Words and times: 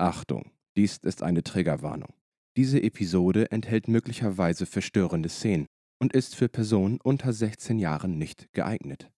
Achtung, 0.00 0.50
dies 0.76 0.98
ist 0.98 1.22
eine 1.22 1.42
Triggerwarnung. 1.42 2.14
Diese 2.56 2.82
Episode 2.82 3.50
enthält 3.50 3.88
möglicherweise 3.88 4.66
verstörende 4.66 5.28
Szenen 5.28 5.66
und 6.00 6.12
ist 6.12 6.34
für 6.36 6.48
Personen 6.48 6.98
unter 7.02 7.32
16 7.32 7.78
Jahren 7.78 8.18
nicht 8.18 8.52
geeignet. 8.52 9.10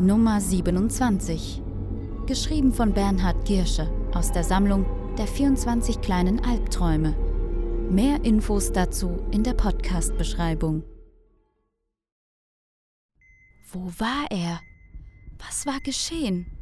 Nummer 0.00 0.40
27. 0.40 1.62
Geschrieben 2.26 2.72
von 2.72 2.92
Bernhard 2.92 3.46
Girsche 3.46 3.88
aus 4.12 4.32
der 4.32 4.42
Sammlung 4.42 4.84
Der 5.16 5.28
24 5.28 6.00
kleinen 6.00 6.40
Albträume. 6.40 7.14
Mehr 7.90 8.24
Infos 8.24 8.72
dazu 8.72 9.24
in 9.30 9.44
der 9.44 9.54
Podcast-Beschreibung. 9.54 10.82
Wo 13.70 13.86
war 13.98 14.26
er? 14.30 14.60
Was 15.38 15.66
war 15.66 15.78
geschehen? 15.80 16.53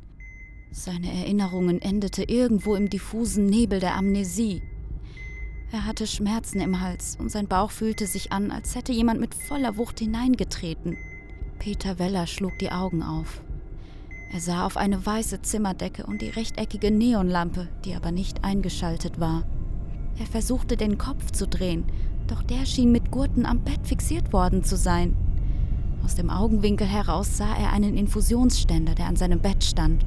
Seine 0.75 1.13
Erinnerungen 1.13 1.83
endete 1.83 2.23
irgendwo 2.23 2.75
im 2.77 2.89
diffusen 2.89 3.45
Nebel 3.45 3.79
der 3.79 3.95
Amnesie. 3.95 4.63
Er 5.71 5.85
hatte 5.85 6.07
Schmerzen 6.07 6.63
im 6.63 6.81
Hals 6.81 7.19
und 7.21 7.31
sein 7.31 7.47
Bauch 7.47 7.71
fühlte 7.71 8.07
sich 8.07 8.33
an, 8.33 8.51
als 8.51 8.75
hätte 8.75 8.91
jemand 8.91 9.21
mit 9.21 9.35
voller 9.35 9.77
Wucht 9.77 9.99
hineingetreten. 9.99 10.97
Peter 11.59 11.99
Weller 11.99 12.27
schlug 12.27 12.59
die 12.59 12.73
Augen 12.73 13.03
auf. 13.03 13.43
Er 14.33 14.41
sah 14.41 14.65
auf 14.65 14.79
eine 14.79 15.05
weiße 15.05 15.43
Zimmerdecke 15.43 16.07
und 16.07 16.23
die 16.23 16.31
rechteckige 16.31 16.91
Neonlampe, 16.91 17.69
die 17.85 17.95
aber 17.95 18.11
nicht 18.11 18.43
eingeschaltet 18.43 19.21
war. 19.21 19.45
Er 20.19 20.27
versuchte 20.27 20.79
den 20.79 20.97
Kopf 20.97 21.33
zu 21.33 21.47
drehen, 21.47 21.85
doch 22.29 22.43
der 22.43 22.65
schien 22.65 22.93
mit 22.93 23.11
Gurten 23.11 23.45
am 23.45 23.61
Bett 23.61 23.87
fixiert 23.87 24.33
worden 24.33 24.65
zu 24.65 24.79
sein. 24.79 25.15
Aus 26.03 26.15
dem 26.15 26.31
Augenwinkel 26.31 26.87
heraus 26.87 27.37
sah 27.37 27.55
er 27.57 27.75
einen 27.75 27.95
Infusionsständer, 27.95 28.95
der 28.95 29.07
an 29.07 29.17
seinem 29.17 29.41
Bett 29.41 29.63
stand. 29.63 30.07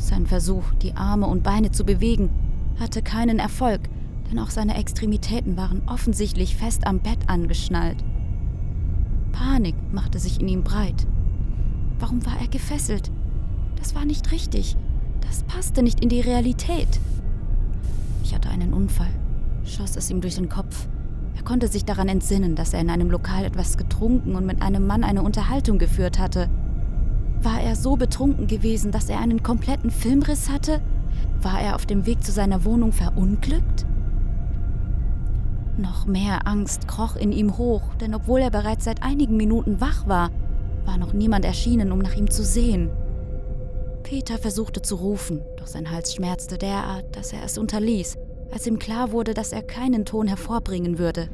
Sein 0.00 0.26
Versuch, 0.26 0.64
die 0.82 0.96
Arme 0.96 1.26
und 1.26 1.42
Beine 1.42 1.72
zu 1.72 1.84
bewegen, 1.84 2.30
hatte 2.80 3.02
keinen 3.02 3.38
Erfolg, 3.38 3.82
denn 4.30 4.38
auch 4.38 4.48
seine 4.48 4.76
Extremitäten 4.76 5.58
waren 5.58 5.82
offensichtlich 5.86 6.56
fest 6.56 6.86
am 6.86 7.00
Bett 7.00 7.18
angeschnallt. 7.26 8.02
Panik 9.30 9.74
machte 9.92 10.18
sich 10.18 10.40
in 10.40 10.48
ihm 10.48 10.64
breit. 10.64 11.06
Warum 11.98 12.24
war 12.24 12.40
er 12.40 12.48
gefesselt? 12.48 13.10
Das 13.76 13.94
war 13.94 14.06
nicht 14.06 14.32
richtig. 14.32 14.74
Das 15.20 15.42
passte 15.42 15.82
nicht 15.82 16.00
in 16.00 16.08
die 16.08 16.20
Realität. 16.20 16.98
Ich 18.24 18.34
hatte 18.34 18.48
einen 18.48 18.72
Unfall, 18.72 19.12
schoss 19.64 19.96
es 19.96 20.10
ihm 20.10 20.22
durch 20.22 20.36
den 20.36 20.48
Kopf. 20.48 20.88
Er 21.36 21.42
konnte 21.42 21.68
sich 21.68 21.84
daran 21.84 22.08
entsinnen, 22.08 22.56
dass 22.56 22.72
er 22.72 22.80
in 22.80 22.90
einem 22.90 23.10
Lokal 23.10 23.44
etwas 23.44 23.76
getrunken 23.76 24.34
und 24.34 24.46
mit 24.46 24.62
einem 24.62 24.86
Mann 24.86 25.04
eine 25.04 25.22
Unterhaltung 25.22 25.78
geführt 25.78 26.18
hatte. 26.18 26.48
War 27.42 27.60
er 27.60 27.74
so 27.74 27.96
betrunken 27.96 28.46
gewesen, 28.46 28.92
dass 28.92 29.08
er 29.08 29.18
einen 29.18 29.42
kompletten 29.42 29.90
Filmriss 29.90 30.50
hatte? 30.50 30.80
War 31.40 31.60
er 31.60 31.74
auf 31.74 31.86
dem 31.86 32.04
Weg 32.04 32.22
zu 32.22 32.32
seiner 32.32 32.64
Wohnung 32.64 32.92
verunglückt? 32.92 33.86
Noch 35.78 36.04
mehr 36.04 36.46
Angst 36.46 36.86
kroch 36.86 37.16
in 37.16 37.32
ihm 37.32 37.56
hoch, 37.56 37.94
denn 38.00 38.14
obwohl 38.14 38.40
er 38.40 38.50
bereits 38.50 38.84
seit 38.84 39.02
einigen 39.02 39.38
Minuten 39.38 39.80
wach 39.80 40.06
war, 40.06 40.30
war 40.84 40.98
noch 40.98 41.14
niemand 41.14 41.46
erschienen, 41.46 41.92
um 41.92 41.98
nach 41.98 42.14
ihm 42.14 42.30
zu 42.30 42.44
sehen. 42.44 42.90
Peter 44.02 44.36
versuchte 44.36 44.82
zu 44.82 44.96
rufen, 44.96 45.40
doch 45.56 45.66
sein 45.66 45.90
Hals 45.90 46.14
schmerzte 46.14 46.58
derart, 46.58 47.16
dass 47.16 47.32
er 47.32 47.42
es 47.42 47.56
unterließ, 47.56 48.18
als 48.52 48.66
ihm 48.66 48.78
klar 48.78 49.12
wurde, 49.12 49.32
dass 49.32 49.52
er 49.52 49.62
keinen 49.62 50.04
Ton 50.04 50.26
hervorbringen 50.26 50.98
würde. 50.98 51.30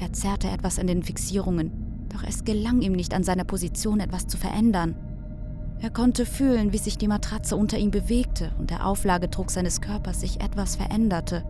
Er 0.00 0.12
zerrte 0.12 0.48
etwas 0.48 0.78
an 0.78 0.86
den 0.86 1.02
Fixierungen, 1.02 1.89
doch 2.10 2.22
es 2.22 2.44
gelang 2.44 2.82
ihm 2.82 2.92
nicht 2.92 3.14
an 3.14 3.24
seiner 3.24 3.44
Position 3.44 4.00
etwas 4.00 4.26
zu 4.26 4.36
verändern. 4.36 4.94
Er 5.80 5.90
konnte 5.90 6.26
fühlen, 6.26 6.72
wie 6.72 6.78
sich 6.78 6.98
die 6.98 7.08
Matratze 7.08 7.56
unter 7.56 7.78
ihm 7.78 7.90
bewegte 7.90 8.52
und 8.58 8.70
der 8.70 8.86
Auflagedruck 8.86 9.50
seines 9.50 9.80
Körpers 9.80 10.20
sich 10.20 10.40
etwas 10.40 10.76
veränderte. 10.76 11.44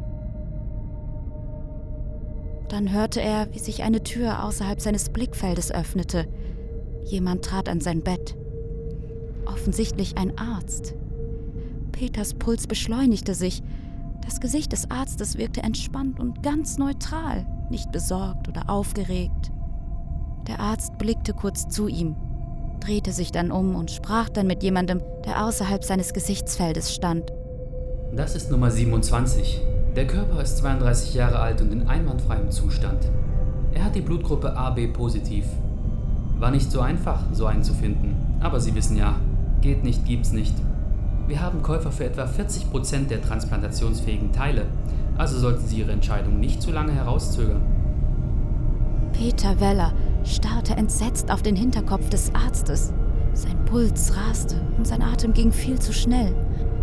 Dann 2.68 2.92
hörte 2.92 3.20
er, 3.20 3.52
wie 3.52 3.58
sich 3.58 3.82
eine 3.82 4.04
Tür 4.04 4.44
außerhalb 4.44 4.80
seines 4.80 5.08
Blickfeldes 5.08 5.72
öffnete. 5.72 6.28
Jemand 7.04 7.44
trat 7.44 7.68
an 7.68 7.80
sein 7.80 8.02
Bett. 8.02 8.36
Offensichtlich 9.46 10.16
ein 10.16 10.38
Arzt. 10.38 10.94
Peters 11.90 12.34
Puls 12.34 12.68
beschleunigte 12.68 13.34
sich. 13.34 13.64
Das 14.24 14.40
Gesicht 14.40 14.70
des 14.70 14.92
Arztes 14.92 15.36
wirkte 15.36 15.64
entspannt 15.64 16.20
und 16.20 16.44
ganz 16.44 16.78
neutral, 16.78 17.44
nicht 17.68 17.90
besorgt 17.90 18.48
oder 18.48 18.70
aufgeregt. 18.70 19.50
Der 20.50 20.58
Arzt 20.58 20.98
blickte 20.98 21.32
kurz 21.32 21.68
zu 21.68 21.86
ihm, 21.86 22.16
drehte 22.80 23.12
sich 23.12 23.30
dann 23.30 23.52
um 23.52 23.76
und 23.76 23.92
sprach 23.92 24.28
dann 24.28 24.48
mit 24.48 24.64
jemandem, 24.64 25.00
der 25.24 25.44
außerhalb 25.46 25.84
seines 25.84 26.12
Gesichtsfeldes 26.12 26.92
stand. 26.92 27.30
Das 28.16 28.34
ist 28.34 28.50
Nummer 28.50 28.68
27. 28.68 29.60
Der 29.94 30.08
Körper 30.08 30.42
ist 30.42 30.58
32 30.58 31.14
Jahre 31.14 31.38
alt 31.38 31.60
und 31.60 31.72
in 31.72 31.86
einwandfreiem 31.86 32.50
Zustand. 32.50 33.08
Er 33.72 33.84
hat 33.84 33.94
die 33.94 34.00
Blutgruppe 34.00 34.56
AB 34.56 34.92
positiv. 34.92 35.44
War 36.40 36.50
nicht 36.50 36.72
so 36.72 36.80
einfach, 36.80 37.22
so 37.32 37.46
einen 37.46 37.62
zu 37.62 37.72
finden, 37.72 38.16
aber 38.40 38.58
Sie 38.58 38.74
wissen 38.74 38.96
ja, 38.96 39.14
geht 39.60 39.84
nicht, 39.84 40.04
gibt's 40.04 40.32
nicht. 40.32 40.56
Wir 41.28 41.40
haben 41.42 41.62
Käufer 41.62 41.92
für 41.92 42.06
etwa 42.06 42.24
40% 42.24 43.06
der 43.06 43.22
transplantationsfähigen 43.22 44.32
Teile, 44.32 44.66
also 45.16 45.38
sollten 45.38 45.64
Sie 45.64 45.76
Ihre 45.76 45.92
Entscheidung 45.92 46.40
nicht 46.40 46.60
zu 46.60 46.72
lange 46.72 46.90
herauszögern. 46.90 47.62
Peter 49.12 49.60
Weller 49.60 49.92
starrte 50.24 50.76
entsetzt 50.76 51.30
auf 51.30 51.42
den 51.42 51.56
Hinterkopf 51.56 52.08
des 52.08 52.34
Arztes. 52.34 52.92
Sein 53.34 53.64
Puls 53.64 54.14
raste 54.16 54.60
und 54.76 54.86
sein 54.86 55.02
Atem 55.02 55.32
ging 55.32 55.52
viel 55.52 55.78
zu 55.78 55.92
schnell. 55.92 56.34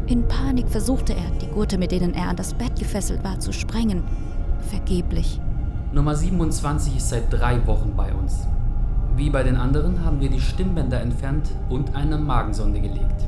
In 0.08 0.28
Panik 0.28 0.70
versuchte 0.70 1.14
er, 1.14 1.32
die 1.42 1.48
Gurte, 1.48 1.78
mit 1.78 1.92
denen 1.92 2.14
er 2.14 2.30
an 2.30 2.38
das 2.38 2.54
Bett 2.54 2.80
gefesselt 2.80 3.24
war, 3.24 3.40
zu 3.40 3.52
sprengen. 3.52 4.04
Vergeblich. 4.70 5.42
Nummer 5.92 6.16
27 6.16 6.98
ist 6.98 7.10
seit 7.10 7.32
drei 7.32 7.66
Wochen 7.68 7.94
bei 7.96 8.14
uns. 8.14 8.48
Wie 9.16 9.30
bei 9.30 9.44
den 9.44 9.58
anderen 9.58 10.06
haben 10.06 10.22
wir 10.22 10.30
die 10.30 10.40
Stimmbänder 10.40 11.02
entfernt 11.02 11.50
und 11.70 11.96
eine 11.96 12.18
Magensonde 12.18 12.80
gelegt. 12.80 13.26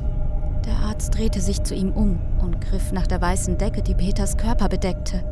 Der 0.64 0.76
Arzt 0.88 1.16
drehte 1.16 1.40
sich 1.40 1.62
zu 1.64 1.74
ihm 1.74 1.90
um 1.92 2.18
und 2.40 2.60
griff 2.60 2.92
nach 2.92 3.06
der 3.06 3.20
weißen 3.20 3.58
Decke, 3.58 3.82
die 3.82 3.94
Peters 3.94 4.36
Körper 4.36 4.68
bedeckte. 4.68 5.22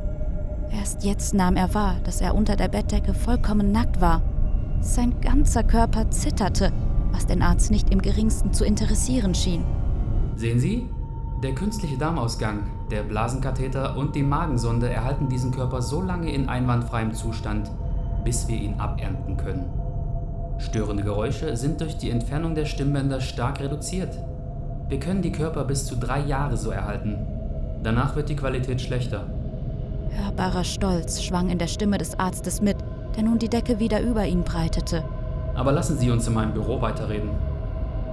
Erst 0.70 1.04
jetzt 1.04 1.32
nahm 1.32 1.56
er 1.56 1.72
wahr, 1.74 1.96
dass 2.04 2.20
er 2.20 2.34
unter 2.34 2.56
der 2.56 2.68
Bettdecke 2.68 3.14
vollkommen 3.14 3.72
nackt 3.72 4.00
war. 4.00 4.20
Sein 4.80 5.20
ganzer 5.20 5.64
Körper 5.64 6.10
zitterte, 6.10 6.72
was 7.12 7.26
den 7.26 7.42
Arzt 7.42 7.70
nicht 7.70 7.90
im 7.90 8.00
geringsten 8.00 8.52
zu 8.52 8.64
interessieren 8.64 9.34
schien. 9.34 9.64
Sehen 10.36 10.60
Sie? 10.60 10.88
Der 11.42 11.54
künstliche 11.54 11.98
Darmausgang, 11.98 12.64
der 12.90 13.02
Blasenkatheter 13.02 13.96
und 13.96 14.14
die 14.14 14.22
Magensonde 14.22 14.88
erhalten 14.88 15.28
diesen 15.28 15.52
Körper 15.52 15.82
so 15.82 16.00
lange 16.00 16.32
in 16.32 16.48
einwandfreiem 16.48 17.12
Zustand, 17.12 17.70
bis 18.24 18.48
wir 18.48 18.56
ihn 18.56 18.80
abernten 18.80 19.36
können. 19.36 19.66
Störende 20.58 21.04
Geräusche 21.04 21.56
sind 21.56 21.80
durch 21.80 21.96
die 21.96 22.10
Entfernung 22.10 22.54
der 22.54 22.64
Stimmbänder 22.64 23.20
stark 23.20 23.60
reduziert. 23.60 24.18
Wir 24.88 24.98
können 24.98 25.22
die 25.22 25.32
Körper 25.32 25.64
bis 25.64 25.86
zu 25.86 25.96
drei 25.96 26.20
Jahre 26.20 26.56
so 26.56 26.70
erhalten. 26.70 27.16
Danach 27.82 28.16
wird 28.16 28.28
die 28.28 28.36
Qualität 28.36 28.80
schlechter. 28.80 29.26
Hörbarer 30.10 30.64
Stolz 30.64 31.22
schwang 31.22 31.50
in 31.50 31.58
der 31.58 31.68
Stimme 31.68 31.98
des 31.98 32.18
Arztes 32.18 32.60
mit, 32.60 32.76
der 33.18 33.24
nun 33.24 33.40
die 33.40 33.48
Decke 33.48 33.80
wieder 33.80 34.00
über 34.00 34.24
ihn 34.26 34.44
breitete. 34.44 35.02
Aber 35.56 35.72
lassen 35.72 35.98
Sie 35.98 36.08
uns 36.08 36.28
in 36.28 36.34
meinem 36.34 36.52
Büro 36.52 36.80
weiterreden. 36.80 37.30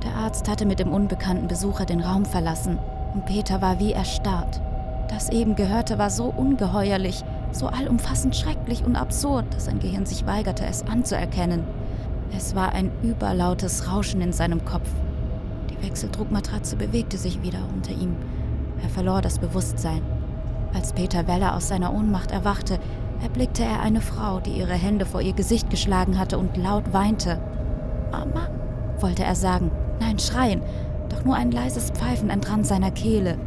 Der 0.04 0.16
Arzt 0.16 0.50
hatte 0.50 0.66
mit 0.66 0.80
dem 0.80 0.92
unbekannten 0.92 1.48
Besucher 1.48 1.86
den 1.86 2.02
Raum 2.02 2.26
verlassen 2.26 2.80
und 3.14 3.28
Peter 3.28 3.62
war 3.62 3.80
wie 3.80 3.94
erstarrt. 3.94 4.60
Das 5.08 5.30
eben 5.30 5.56
Gehörte 5.56 6.00
war 6.00 6.10
so 6.10 6.26
ungeheuerlich, 6.26 7.24
so 7.52 7.68
allumfassend 7.68 8.36
schrecklich 8.36 8.84
und 8.84 8.96
absurd, 8.96 9.46
dass 9.54 9.66
sein 9.66 9.78
Gehirn 9.78 10.08
sich 10.08 10.26
weigerte, 10.26 10.66
es 10.66 10.82
anzuerkennen. 10.88 11.64
Es 12.36 12.56
war 12.56 12.74
ein 12.74 12.90
überlautes 13.04 13.92
Rauschen 13.92 14.22
in 14.22 14.34
seinem 14.34 14.66
Kopf. 14.66 14.90
Die 15.70 15.88
Wechseldruckmatratze 15.88 16.78
bewegte 16.78 17.18
sich 17.18 17.44
wieder 17.44 17.60
unter 17.76 17.92
ihm. 17.92 18.16
Er 18.82 18.90
verlor 18.90 19.22
das 19.22 19.38
Bewusstsein. 19.38 20.02
Als 20.74 20.94
Peter 20.94 21.28
Weller 21.28 21.56
aus 21.56 21.68
seiner 21.68 21.94
Ohnmacht 21.94 22.32
erwachte, 22.32 22.80
erblickte 23.26 23.64
er 23.64 23.82
eine 23.82 24.02
Frau, 24.02 24.40
die 24.40 24.52
ihre 24.52 24.76
Hände 24.76 25.08
vor 25.08 25.20
ihr 25.20 25.34
Gesicht 25.34 25.72
geschlagen 25.72 26.20
hatte 26.20 26.38
und 26.38 26.58
laut 26.58 26.94
weinte. 26.94 27.42
Mama, 28.12 28.48
wollte 29.00 29.24
er 29.24 29.34
sagen, 29.34 29.72
nein, 30.00 30.20
schreien, 30.20 30.62
doch 31.10 31.26
nur 31.26 31.36
ein 31.36 31.52
leises 31.52 31.90
Pfeifen 31.90 32.30
entrann 32.30 32.64
seiner 32.64 32.92
Kehle. 32.92 33.40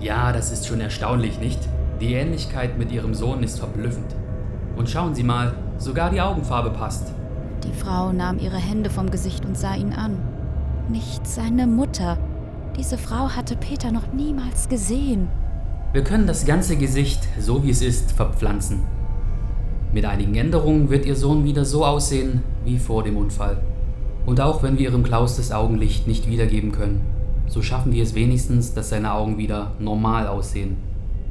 Ja, 0.00 0.32
das 0.32 0.50
ist 0.52 0.66
schon 0.66 0.80
erstaunlich, 0.80 1.38
nicht? 1.38 1.60
Die 2.00 2.14
Ähnlichkeit 2.14 2.78
mit 2.78 2.90
ihrem 2.90 3.12
Sohn 3.12 3.42
ist 3.42 3.58
verblüffend. 3.58 4.16
Und 4.74 4.88
schauen 4.88 5.14
Sie 5.14 5.22
mal, 5.22 5.52
sogar 5.76 6.10
die 6.10 6.22
Augenfarbe 6.22 6.70
passt. 6.70 7.12
Die 7.62 7.74
Frau 7.74 8.12
nahm 8.12 8.38
ihre 8.38 8.56
Hände 8.56 8.88
vom 8.88 9.10
Gesicht 9.10 9.44
und 9.44 9.58
sah 9.58 9.74
ihn 9.74 9.92
an. 9.92 10.16
Nicht 10.88 11.26
seine 11.26 11.66
Mutter. 11.66 12.16
Diese 12.78 12.96
Frau 12.96 13.28
hatte 13.28 13.56
Peter 13.56 13.92
noch 13.92 14.12
niemals 14.14 14.70
gesehen. 14.70 15.28
Wir 15.92 16.04
können 16.04 16.26
das 16.26 16.46
ganze 16.46 16.76
Gesicht, 16.76 17.20
so 17.38 17.62
wie 17.62 17.70
es 17.70 17.82
ist, 17.82 18.12
verpflanzen. 18.12 18.95
Mit 19.92 20.04
einigen 20.04 20.34
Änderungen 20.34 20.90
wird 20.90 21.06
Ihr 21.06 21.16
Sohn 21.16 21.44
wieder 21.44 21.64
so 21.64 21.84
aussehen 21.84 22.42
wie 22.64 22.78
vor 22.78 23.02
dem 23.02 23.16
Unfall. 23.16 23.58
Und 24.26 24.40
auch 24.40 24.62
wenn 24.62 24.78
wir 24.78 24.90
Ihrem 24.90 25.02
Klaus 25.02 25.36
das 25.36 25.52
Augenlicht 25.52 26.06
nicht 26.06 26.28
wiedergeben 26.28 26.72
können, 26.72 27.00
So 27.48 27.62
schaffen 27.62 27.92
wir 27.92 28.02
es 28.02 28.14
wenigstens, 28.14 28.74
dass 28.74 28.88
seine 28.88 29.12
Augen 29.12 29.38
wieder 29.38 29.72
normal 29.78 30.26
aussehen. 30.26 30.76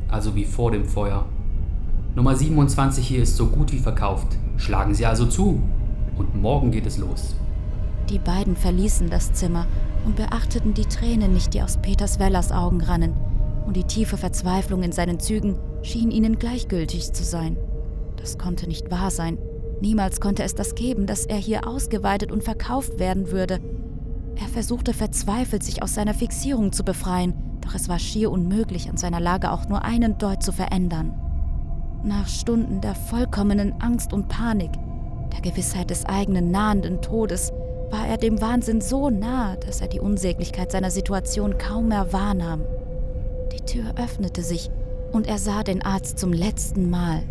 Also 0.09 0.35
wie 0.35 0.45
vor 0.45 0.71
dem 0.71 0.85
Feuer. 0.85 1.25
Nummer 2.15 2.35
27 2.35 3.05
hier 3.05 3.21
ist 3.21 3.35
so 3.35 3.47
gut 3.47 3.73
wie 3.73 3.79
verkauft. 3.79 4.27
Schlagen 4.57 4.93
Sie 4.93 5.05
also 5.05 5.25
zu. 5.25 5.61
Und 6.17 6.41
morgen 6.41 6.71
geht 6.71 6.85
es 6.85 6.97
los. 6.97 7.35
Die 8.09 8.19
beiden 8.19 8.55
verließen 8.55 9.09
das 9.09 9.33
Zimmer 9.33 9.67
und 10.05 10.15
beachteten 10.15 10.73
die 10.73 10.85
Tränen 10.85 11.33
nicht, 11.33 11.53
die 11.53 11.61
aus 11.61 11.77
Peters 11.77 12.19
Wellers 12.19 12.51
Augen 12.51 12.81
rannen. 12.81 13.13
Und 13.65 13.75
die 13.75 13.83
tiefe 13.83 14.15
Verzweiflung 14.15 14.83
in 14.83 14.91
seinen 14.91 15.19
Zügen 15.19 15.57
schien 15.81 16.11
ihnen 16.11 16.39
gleichgültig 16.39 17.11
zu 17.11 17.23
sein. 17.23 17.57
Das 18.25 18.39
konnte 18.39 18.67
nicht 18.67 18.89
wahr 18.89 19.11
sein. 19.11 19.37
Niemals 19.81 20.19
konnte 20.19 20.41
es 20.41 20.55
das 20.55 20.73
geben, 20.73 21.05
dass 21.05 21.27
er 21.27 21.37
hier 21.37 21.67
ausgeweitet 21.67 22.31
und 22.31 22.43
verkauft 22.43 22.97
werden 22.97 23.29
würde. 23.29 23.59
Er 24.35 24.47
versuchte 24.47 24.95
verzweifelt, 24.95 25.61
sich 25.61 25.83
aus 25.83 25.93
seiner 25.93 26.15
Fixierung 26.15 26.71
zu 26.71 26.83
befreien, 26.83 27.35
doch 27.61 27.75
es 27.75 27.87
war 27.87 27.99
schier 27.99 28.31
unmöglich, 28.31 28.89
an 28.89 28.97
seiner 28.97 29.19
Lage 29.19 29.51
auch 29.51 29.69
nur 29.69 29.83
einen 29.83 30.17
Deut 30.17 30.41
zu 30.41 30.51
verändern. 30.51 31.13
Nach 32.03 32.27
Stunden 32.27 32.81
der 32.81 32.95
vollkommenen 32.95 33.79
Angst 33.79 34.11
und 34.11 34.27
Panik, 34.27 34.71
der 35.31 35.41
Gewissheit 35.41 35.91
des 35.91 36.07
eigenen 36.07 36.49
nahenden 36.49 37.03
Todes, 37.03 37.53
war 37.91 38.07
er 38.07 38.17
dem 38.17 38.41
Wahnsinn 38.41 38.81
so 38.81 39.11
nah, 39.11 39.55
dass 39.57 39.81
er 39.81 39.87
die 39.87 39.99
Unsäglichkeit 39.99 40.71
seiner 40.71 40.89
Situation 40.89 41.59
kaum 41.59 41.89
mehr 41.89 42.11
wahrnahm. 42.11 42.61
Die 43.51 43.63
Tür 43.63 43.93
öffnete 43.97 44.41
sich 44.41 44.71
und 45.11 45.27
er 45.27 45.37
sah 45.37 45.61
den 45.61 45.83
Arzt 45.83 46.17
zum 46.17 46.33
letzten 46.33 46.89
Mal. 46.89 47.21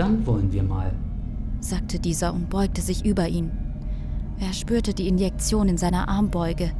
Dann 0.00 0.24
wollen 0.24 0.50
wir 0.50 0.62
mal, 0.62 0.92
sagte 1.60 1.98
dieser 1.98 2.32
und 2.32 2.48
beugte 2.48 2.80
sich 2.80 3.04
über 3.04 3.28
ihn. 3.28 3.50
Er 4.40 4.54
spürte 4.54 4.94
die 4.94 5.06
Injektion 5.08 5.68
in 5.68 5.76
seiner 5.76 6.08
Armbeuge. 6.08 6.70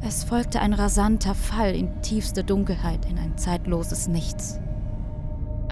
Es 0.00 0.22
folgte 0.22 0.60
ein 0.60 0.72
rasanter 0.72 1.34
Fall 1.34 1.74
in 1.74 1.90
tiefste 2.02 2.44
Dunkelheit, 2.44 3.04
in 3.10 3.18
ein 3.18 3.36
zeitloses 3.36 4.06
Nichts. 4.06 4.60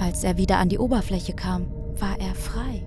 Als 0.00 0.25
er 0.25 0.37
wieder 0.37 0.58
an 0.58 0.69
die 0.69 0.81
Oberfläche 0.81 1.32
kam, 1.32 1.69
war 1.96 2.19
er 2.19 2.34
frei. 2.34 2.84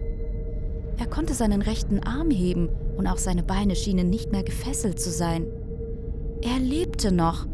Er 0.97 1.07
konnte 1.07 1.33
seinen 1.33 1.61
rechten 1.61 2.03
Arm 2.03 2.29
heben 2.29 2.67
und 2.97 3.07
auch 3.07 3.17
seine 3.17 3.43
Beine 3.43 3.77
schienen 3.77 4.09
nicht 4.09 4.33
mehr 4.33 4.43
gefesselt 4.43 4.99
zu 4.99 5.11
sein. 5.11 5.45
Er 6.41 6.59
lebte 6.59 7.13
noch. 7.13 7.45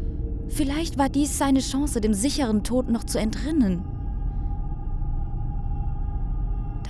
Vielleicht 0.48 0.98
war 0.98 1.10
dies 1.10 1.38
seine 1.38 1.60
Chance, 1.60 2.00
dem 2.00 2.12
sicheren 2.12 2.64
Tod 2.64 2.90
noch 2.90 3.04
zu 3.04 3.20
entrinnen. 3.20 3.84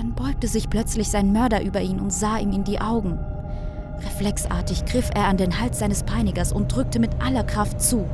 Dann 0.01 0.15
beugte 0.15 0.49
sich 0.49 0.71
plötzlich 0.71 1.11
sein 1.11 1.31
Mörder 1.31 1.63
über 1.63 1.83
ihn 1.83 2.01
und 2.01 2.11
sah 2.11 2.39
ihm 2.39 2.53
in 2.53 2.65
die 2.65 2.81
Augen. 2.81 3.19
Reflexartig 3.99 4.87
griff 4.87 5.11
er 5.15 5.27
an 5.27 5.37
den 5.37 5.61
Hals 5.61 5.79
seines 5.79 6.05
Peinigers 6.05 6.53
und 6.53 6.75
drückte 6.75 6.99
mit 6.99 7.11
aller 7.23 7.45
Kraft 7.45 7.83
zu. 7.83 8.09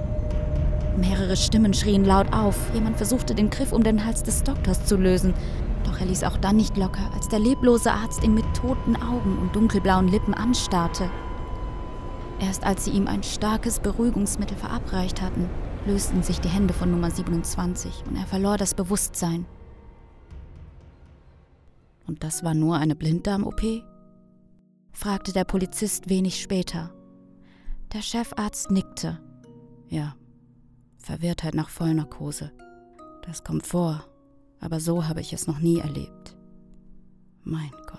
Mehrere 0.96 1.36
Stimmen 1.36 1.74
schrien 1.74 2.04
laut 2.04 2.32
auf. 2.32 2.56
Jemand 2.74 2.96
versuchte 2.96 3.36
den 3.36 3.50
Griff 3.50 3.72
um 3.72 3.84
den 3.84 4.04
Hals 4.04 4.24
des 4.24 4.42
Doktors 4.42 4.84
zu 4.84 4.96
lösen. 4.96 5.32
Doch 5.84 6.00
er 6.00 6.06
ließ 6.06 6.24
auch 6.24 6.36
dann 6.38 6.56
nicht 6.56 6.76
locker, 6.76 7.08
als 7.14 7.28
der 7.28 7.38
leblose 7.38 7.92
Arzt 7.92 8.24
ihn 8.24 8.34
mit 8.34 8.46
toten 8.54 8.96
Augen 8.96 9.38
und 9.38 9.54
dunkelblauen 9.54 10.08
Lippen 10.08 10.34
anstarrte. 10.34 11.08
Erst 12.40 12.64
als 12.64 12.86
sie 12.86 12.90
ihm 12.90 13.06
ein 13.06 13.22
starkes 13.22 13.78
Beruhigungsmittel 13.78 14.56
verabreicht 14.56 15.22
hatten, 15.22 15.48
lösten 15.86 16.24
sich 16.24 16.40
die 16.40 16.48
Hände 16.48 16.74
von 16.74 16.90
Nummer 16.90 17.12
27 17.12 18.02
und 18.08 18.16
er 18.16 18.26
verlor 18.26 18.56
das 18.56 18.74
Bewusstsein. 18.74 19.46
Und 22.06 22.22
das 22.22 22.44
war 22.44 22.54
nur 22.54 22.76
eine 22.76 22.96
Blinddarm-OP? 22.96 23.62
fragte 24.92 25.32
der 25.32 25.44
Polizist 25.44 26.08
wenig 26.08 26.40
später. 26.40 26.94
Der 27.92 28.02
Chefarzt 28.02 28.70
nickte. 28.70 29.20
Ja, 29.88 30.16
Verwirrtheit 30.98 31.54
nach 31.54 31.68
Vollnarkose. 31.68 32.52
Das 33.22 33.44
kommt 33.44 33.66
vor, 33.66 34.04
aber 34.60 34.80
so 34.80 35.06
habe 35.06 35.20
ich 35.20 35.32
es 35.32 35.46
noch 35.46 35.58
nie 35.58 35.78
erlebt. 35.78 36.36
Mein 37.42 37.70
Gott. 37.86 37.96